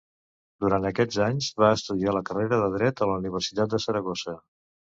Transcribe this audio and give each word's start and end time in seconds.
Durant 0.63 0.87
aquests 0.89 1.19
anys 1.25 1.49
va 1.65 1.69
estudiar 1.81 2.15
la 2.17 2.23
carrera 2.31 2.61
de 2.65 2.73
Dret 2.79 3.07
a 3.07 3.11
la 3.13 3.21
Universitat 3.23 3.77
de 3.77 3.85
Saragossa. 3.87 4.39